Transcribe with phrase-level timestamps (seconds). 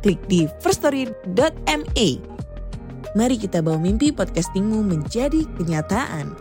[0.00, 2.08] klik di firststory.me.
[3.14, 6.34] Mari kita bawa mimpi podcastingmu menjadi kenyataan.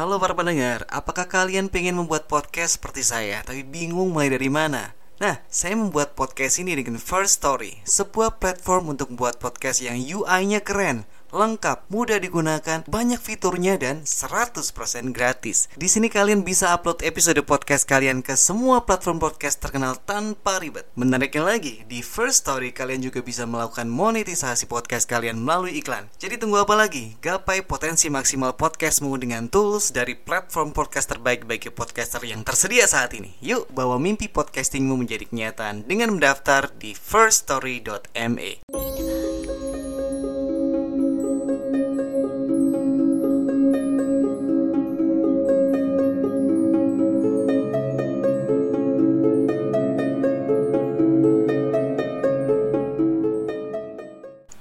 [0.00, 4.99] Halo para pendengar, apakah kalian pengen membuat podcast seperti saya tapi bingung mulai dari mana?
[5.20, 10.64] Nah, saya membuat podcast ini dengan First Story, sebuah platform untuk membuat podcast yang UI-nya
[10.64, 14.64] keren, lengkap, mudah digunakan, banyak fiturnya dan 100%
[15.12, 15.70] gratis.
[15.76, 20.88] Di sini kalian bisa upload episode podcast kalian ke semua platform podcast terkenal tanpa ribet.
[20.98, 26.08] Menariknya lagi, di First Story kalian juga bisa melakukan monetisasi podcast kalian melalui iklan.
[26.16, 27.14] Jadi tunggu apa lagi?
[27.20, 33.12] Gapai potensi maksimal podcastmu dengan tools dari platform podcast terbaik bagi podcaster yang tersedia saat
[33.12, 33.36] ini.
[33.44, 38.62] Yuk, bawa mimpi podcastingmu menjadi kenyataan dengan mendaftar di firststory.me.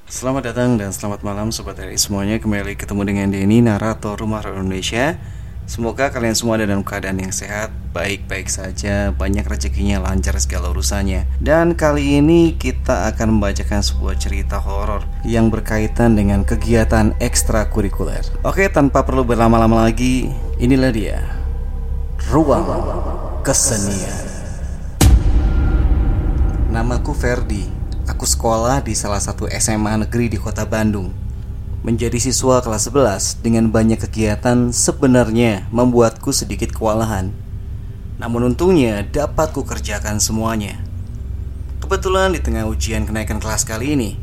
[0.09, 5.15] Selamat datang dan selamat malam Sobat RI semuanya Kembali ketemu dengan Denny, narator Rumah Indonesia
[5.69, 11.29] Semoga kalian semua ada dalam keadaan yang sehat Baik-baik saja, banyak rezekinya, lancar segala urusannya.
[11.37, 18.25] Dan kali ini kita akan membacakan sebuah cerita horor Yang berkaitan dengan kegiatan ekstrakurikuler.
[18.41, 21.21] Oke, tanpa perlu berlama-lama lagi Inilah dia.
[22.33, 22.65] Ruang
[23.45, 24.25] Kesenian.
[26.73, 27.69] Namaku Ferdi.
[28.09, 31.28] Aku sekolah di salah satu SMA negeri di kota Bandung.
[31.79, 37.31] Menjadi siswa kelas 11 dengan banyak kegiatan sebenarnya membuatku sedikit kewalahan.
[38.19, 40.75] Namun untungnya dapat ku kerjakan semuanya.
[41.79, 44.19] Kebetulan di tengah ujian kenaikan kelas kali ini,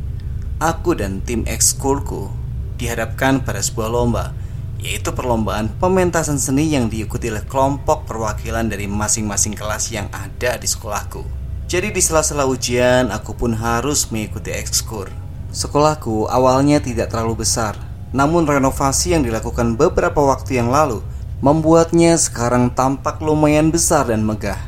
[0.60, 2.28] aku dan tim ekskulku
[2.76, 4.36] dihadapkan pada sebuah lomba,
[4.76, 10.68] yaitu perlombaan pementasan seni yang diikuti oleh kelompok perwakilan dari masing-masing kelas yang ada di
[10.68, 11.24] sekolahku.
[11.66, 15.25] Jadi di sela-sela ujian aku pun harus mengikuti ekskur.
[15.56, 17.80] Sekolahku awalnya tidak terlalu besar,
[18.12, 21.00] namun renovasi yang dilakukan beberapa waktu yang lalu
[21.40, 24.60] membuatnya sekarang tampak lumayan besar dan megah.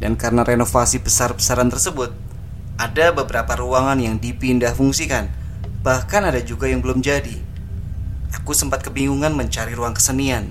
[0.00, 2.16] Dan karena renovasi besar-besaran tersebut,
[2.80, 5.28] ada beberapa ruangan yang dipindah fungsikan,
[5.84, 7.36] bahkan ada juga yang belum jadi.
[8.40, 10.48] Aku sempat kebingungan mencari ruang kesenian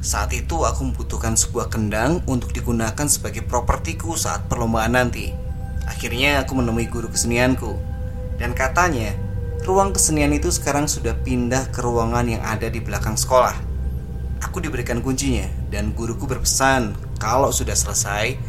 [0.00, 5.34] saat itu aku membutuhkan sebuah kendang untuk digunakan sebagai propertiku saat perlombaan nanti.
[5.84, 7.89] Akhirnya aku menemui guru kesenianku
[8.40, 9.12] dan katanya
[9.68, 13.54] ruang kesenian itu sekarang sudah pindah ke ruangan yang ada di belakang sekolah.
[14.40, 18.40] Aku diberikan kuncinya dan guruku berpesan kalau sudah selesai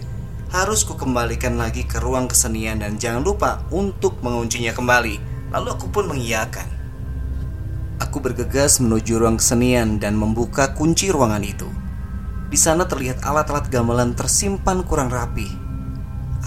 [0.52, 5.16] harus ku kembalikan lagi ke ruang kesenian dan jangan lupa untuk menguncinya kembali.
[5.52, 6.68] Lalu aku pun mengiyakan.
[8.00, 11.68] Aku bergegas menuju ruang kesenian dan membuka kunci ruangan itu.
[12.52, 15.48] Di sana terlihat alat-alat gamelan tersimpan kurang rapi.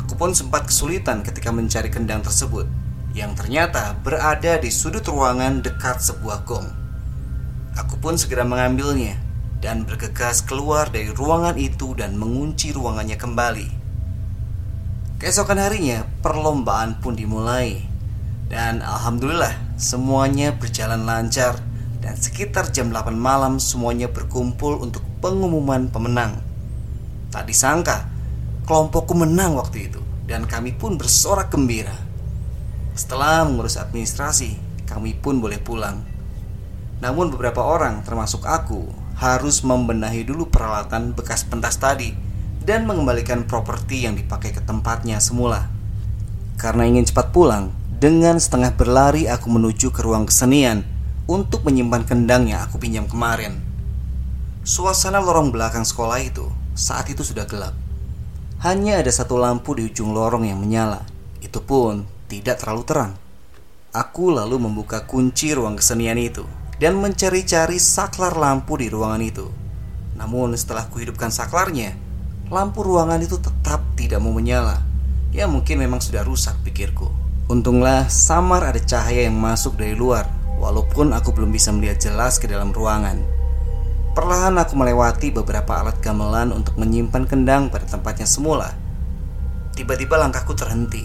[0.05, 2.69] Aku pun sempat kesulitan ketika mencari kendang tersebut,
[3.15, 6.67] yang ternyata berada di sudut ruangan dekat sebuah gong.
[7.79, 9.15] Aku pun segera mengambilnya
[9.63, 13.69] dan bergegas keluar dari ruangan itu dan mengunci ruangannya kembali.
[15.23, 17.87] Keesokan harinya, perlombaan pun dimulai.
[18.51, 21.57] Dan alhamdulillah semuanya berjalan lancar
[22.05, 26.45] dan sekitar jam 8 malam semuanya berkumpul untuk pengumuman pemenang.
[27.33, 28.05] Tak disangka,
[28.69, 32.04] kelompokku menang waktu itu dan kami pun bersorak gembira.
[32.95, 34.55] Setelah mengurus administrasi,
[34.87, 36.07] kami pun boleh pulang.
[37.03, 38.87] Namun beberapa orang termasuk aku
[39.19, 42.15] harus membenahi dulu peralatan bekas pentas tadi
[42.63, 45.69] dan mengembalikan properti yang dipakai ke tempatnya semula.
[46.55, 50.87] Karena ingin cepat pulang, dengan setengah berlari aku menuju ke ruang kesenian
[51.27, 53.59] untuk menyimpan kendang yang aku pinjam kemarin.
[54.63, 56.47] Suasana lorong belakang sekolah itu
[56.79, 57.75] saat itu sudah gelap.
[58.65, 61.05] Hanya ada satu lampu di ujung lorong yang menyala.
[61.45, 63.13] Itu pun tidak terlalu terang.
[63.95, 66.43] Aku lalu membuka kunci ruang kesenian itu
[66.83, 69.47] dan mencari-cari saklar lampu di ruangan itu.
[70.19, 71.95] Namun setelah kuhidupkan saklarnya,
[72.51, 74.83] lampu ruangan itu tetap tidak mau menyala.
[75.31, 77.25] Ya mungkin memang sudah rusak pikirku.
[77.45, 80.25] Untunglah samar ada cahaya yang masuk dari luar
[80.57, 83.21] Walaupun aku belum bisa melihat jelas ke dalam ruangan
[84.17, 88.73] Perlahan aku melewati beberapa alat gamelan untuk menyimpan kendang pada tempatnya semula
[89.77, 91.05] Tiba-tiba langkahku terhenti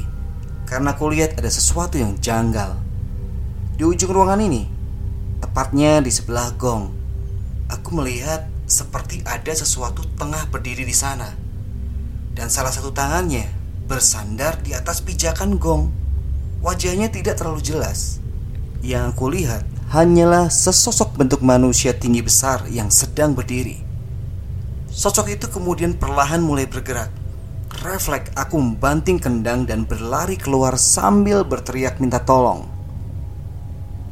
[0.70, 2.78] karena aku lihat ada sesuatu yang janggal.
[3.74, 4.70] Di ujung ruangan ini,
[5.42, 6.94] tepatnya di sebelah gong,
[7.74, 11.34] aku melihat seperti ada sesuatu tengah berdiri di sana.
[12.38, 13.50] Dan salah satu tangannya
[13.90, 15.90] bersandar di atas pijakan gong.
[16.62, 18.22] Wajahnya tidak terlalu jelas.
[18.86, 23.82] Yang aku lihat hanyalah sesosok bentuk manusia tinggi besar yang sedang berdiri.
[24.94, 27.19] Sosok itu kemudian perlahan mulai bergerak.
[27.80, 32.68] Refleks aku membanting kendang dan berlari keluar sambil berteriak minta tolong.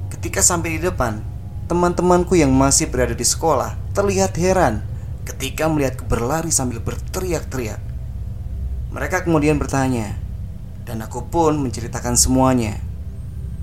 [0.08, 1.19] Ketika sampai di depan,
[1.68, 4.88] teman-temanku yang masih berada di sekolah terlihat heran
[5.28, 7.84] ketika melihatku berlari sambil berteriak-teriak.
[8.96, 10.16] Mereka kemudian bertanya,
[10.88, 12.80] dan aku pun menceritakan semuanya.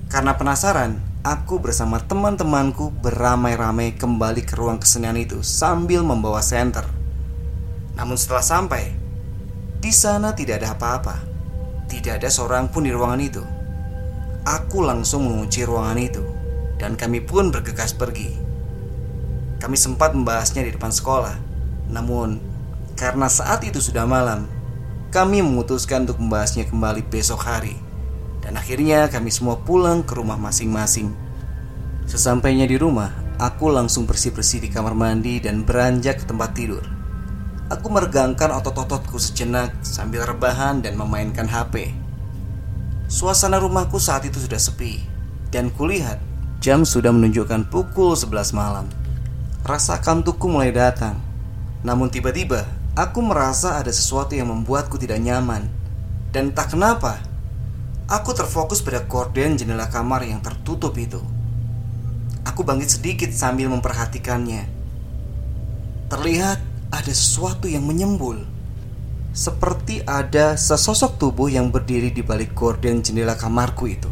[0.05, 6.85] Karena penasaran, aku bersama teman-temanku beramai-ramai kembali ke ruang kesenian itu sambil membawa senter.
[7.97, 9.04] Namun setelah sampai,
[9.85, 11.21] di sana tidak ada apa-apa.
[11.85, 13.45] Tidak ada seorang pun di ruangan itu.
[14.41, 16.25] Aku langsung mengunci ruangan itu
[16.81, 18.33] dan kami pun bergegas pergi.
[19.61, 21.37] Kami sempat membahasnya di depan sekolah,
[21.93, 22.41] namun
[22.97, 24.49] karena saat itu sudah malam,
[25.13, 27.77] kami memutuskan untuk membahasnya kembali besok hari.
[28.41, 31.13] Dan akhirnya kami semua pulang ke rumah masing-masing.
[32.09, 36.94] Sesampainya di rumah, aku langsung bersih-bersih di kamar mandi dan beranjak ke tempat tidur.
[37.69, 41.89] Aku meregangkan otot-ototku sejenak sambil rebahan dan memainkan HP.
[43.09, 45.01] Suasana rumahku saat itu sudah sepi,
[45.49, 46.21] dan kulihat
[46.65, 48.89] Jam sudah menunjukkan pukul 11 malam.
[49.61, 51.21] Rasa kantukku mulai datang.
[51.85, 52.65] Namun tiba-tiba,
[52.97, 55.69] aku merasa ada sesuatu yang membuatku tidak nyaman.
[56.33, 57.21] Dan tak kenapa,
[58.09, 61.21] aku terfokus pada korden jendela kamar yang tertutup itu.
[62.49, 64.65] Aku bangkit sedikit sambil memperhatikannya.
[66.09, 66.57] Terlihat
[66.91, 68.43] ada sesuatu yang menyembul.
[69.35, 74.07] Seperti ada sesosok tubuh yang berdiri di balik gorden jendela kamarku itu.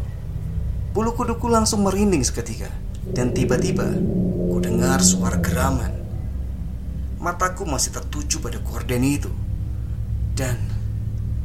[0.94, 2.70] Bulu kuduku langsung merinding seketika
[3.02, 3.98] Dan tiba-tiba
[4.46, 5.90] ku dengar suara geraman
[7.18, 9.26] Mataku masih tertuju pada korden itu
[10.38, 10.54] Dan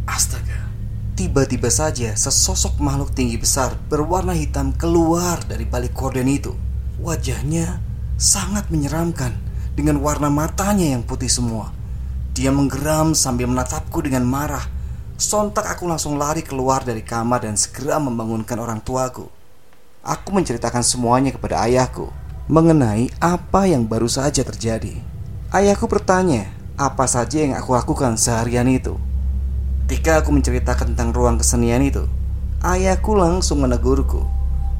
[0.05, 0.69] Astaga
[1.17, 6.53] Tiba-tiba saja sesosok makhluk tinggi besar berwarna hitam keluar dari balik korden itu
[7.01, 7.81] Wajahnya
[8.21, 9.33] sangat menyeramkan
[9.79, 11.71] Dengan warna matanya yang putih semua
[12.35, 14.67] Dia menggeram sambil menatapku dengan marah
[15.15, 19.31] Sontak aku langsung lari keluar dari kamar dan segera membangunkan orang tuaku
[20.03, 22.11] Aku menceritakan semuanya kepada ayahku
[22.49, 24.97] mengenai apa yang baru saja terjadi.
[25.53, 26.49] Ayahku bertanya
[26.81, 28.97] apa saja yang aku lakukan seharian itu.
[29.85, 32.09] Ketika aku menceritakan tentang ruang kesenian itu,
[32.65, 34.25] ayahku langsung menegurku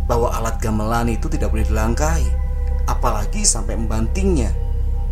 [0.09, 2.25] bahwa alat gamelan itu tidak boleh dilangkahi,
[2.89, 4.49] apalagi sampai membantingnya,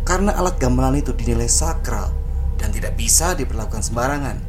[0.08, 2.08] karena alat gamelan itu dinilai sakral
[2.56, 4.40] dan tidak bisa diperlakukan sembarangan.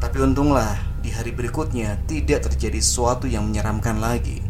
[0.00, 4.40] Tapi untunglah di hari berikutnya tidak terjadi sesuatu yang menyeramkan lagi.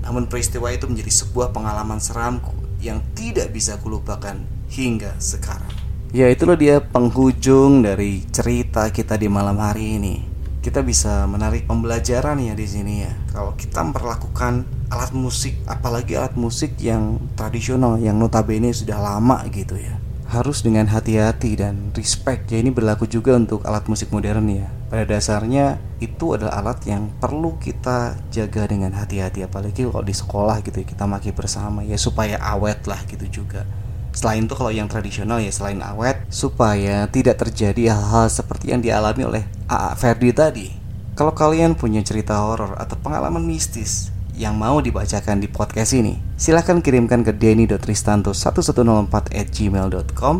[0.00, 4.40] Namun peristiwa itu menjadi sebuah pengalaman seramku yang tidak bisa kulupakan
[4.72, 5.68] hingga sekarang.
[6.16, 10.16] Ya itulah dia penghujung dari cerita kita di malam hari ini.
[10.64, 13.12] Kita bisa menarik pembelajaran ya di sini ya.
[13.28, 19.74] Kalau kita memperlakukan alat musik, apalagi alat musik yang tradisional, yang notabene sudah lama gitu
[19.74, 19.98] ya
[20.34, 22.50] harus dengan hati-hati dan respect.
[22.50, 24.66] Ya ini berlaku juga untuk alat musik modern ya.
[24.90, 30.58] Pada dasarnya itu adalah alat yang perlu kita jaga dengan hati-hati apalagi kalau di sekolah
[30.66, 33.62] gitu ya kita pakai bersama ya supaya awet lah gitu juga.
[34.14, 39.22] Selain itu kalau yang tradisional ya selain awet supaya tidak terjadi hal-hal seperti yang dialami
[39.26, 40.68] oleh AA Ferdi tadi.
[41.14, 46.82] Kalau kalian punya cerita horor atau pengalaman mistis yang mau dibacakan di podcast ini, silahkan
[46.82, 50.36] kirimkan ke denny.tristanto1104 at gmail.com.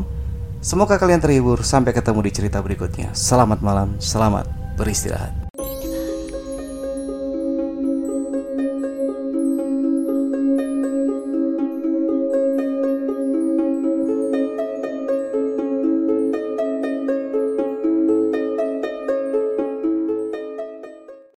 [0.65, 1.61] Semoga kalian terhibur.
[1.63, 3.13] Sampai ketemu di cerita berikutnya.
[3.13, 5.44] Selamat malam, selamat beristirahat.